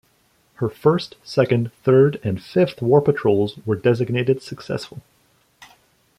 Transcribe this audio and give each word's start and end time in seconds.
Her 0.55 0.67
first, 0.67 1.15
second, 1.23 1.71
third, 1.83 2.19
and 2.23 2.41
fifth 2.41 2.81
war 2.81 3.01
patrols 3.03 3.59
were 3.67 3.75
designated 3.75 4.41
successful. 4.41 5.03